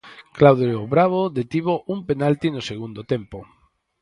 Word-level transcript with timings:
Claudio 0.37 0.79
Bravo 0.93 1.21
detivo 1.39 1.73
un 1.93 1.99
penalti 2.09 2.47
no 2.51 2.61
segundo 2.69 3.01
tempo. 3.13 3.37